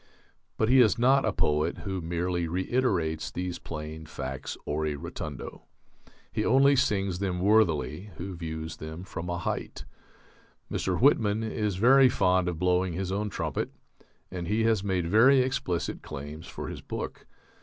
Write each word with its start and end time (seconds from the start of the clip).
But 0.57 0.67
he 0.67 0.79
is 0.79 0.97
not 0.97 1.25
a 1.25 1.31
poet 1.31 1.77
who 1.85 2.01
merely 2.01 2.47
reiterates 2.47 3.29
these 3.29 3.59
plain 3.59 4.07
facts 4.07 4.57
ore 4.65 4.85
rotundo. 4.87 5.65
He 6.31 6.43
only 6.43 6.75
sings 6.75 7.19
them 7.19 7.39
worthily 7.39 8.09
who 8.17 8.35
views 8.35 8.77
them 8.77 9.03
from 9.03 9.29
a 9.29 9.37
height.... 9.37 9.85
Mr. 10.71 10.99
Whitman 10.99 11.43
is 11.43 11.75
very 11.75 12.09
fond 12.09 12.47
of 12.47 12.57
blowing 12.57 12.93
his 12.93 13.11
own 13.11 13.29
trumpet, 13.29 13.73
and 14.31 14.47
he 14.47 14.63
has 14.63 14.83
made 14.83 15.05
very 15.05 15.41
explicit 15.41 16.01
claims 16.01 16.47
for 16.47 16.67
his 16.67 16.81
book.... 16.81 17.27